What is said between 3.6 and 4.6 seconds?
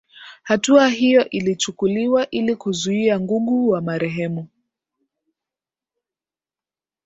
wa marehemu